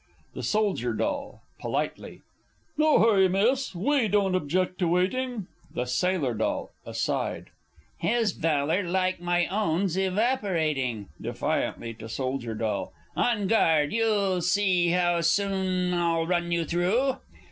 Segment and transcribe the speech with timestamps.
[0.33, 1.03] _The Soldier D.
[1.59, 2.23] (politely).
[2.75, 5.45] No hurry, Miss, we don't object to waiting.
[5.75, 6.69] The Sailor D.
[6.89, 7.51] (aside).
[7.99, 11.09] His valour like my own 's evaporating!
[11.21, 12.85] (Defiantly to Soldier D.).
[13.15, 13.93] On guard!
[13.93, 17.17] You'll see how soon I'll run you through!